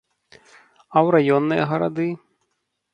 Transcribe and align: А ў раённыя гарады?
А 0.95 0.97
ў 1.05 1.15
раённыя 1.17 1.63
гарады? 1.73 2.09